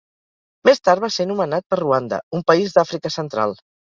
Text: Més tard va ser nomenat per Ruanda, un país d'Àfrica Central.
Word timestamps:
Més 0.69 0.79
tard 0.87 1.03
va 1.03 1.09
ser 1.15 1.27
nomenat 1.31 1.67
per 1.73 1.79
Ruanda, 1.81 2.19
un 2.39 2.45
país 2.53 2.75
d'Àfrica 2.79 3.15
Central. 3.19 3.57